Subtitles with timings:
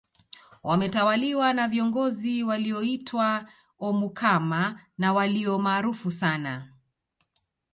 [0.63, 6.67] Wametawaliwa na viongozi walioitwa omukama na walio maarufu sana